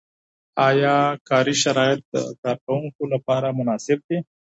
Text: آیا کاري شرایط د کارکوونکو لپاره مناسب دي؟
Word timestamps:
آیا 0.67 0.95
کاري 1.29 1.55
شرایط 1.63 1.99
د 2.13 2.15
کارکوونکو 2.41 3.03
لپاره 3.13 3.55
مناسب 3.59 3.97
دي؟ 4.07 4.17